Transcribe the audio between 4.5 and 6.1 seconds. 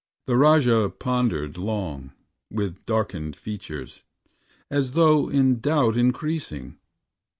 As though in doubt